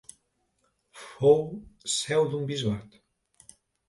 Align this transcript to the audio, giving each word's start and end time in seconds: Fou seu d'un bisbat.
Fou 1.01 1.43
seu 1.97 2.25
d'un 2.31 2.47
bisbat. 2.53 2.97